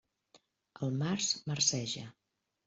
[0.87, 2.07] El març marceja.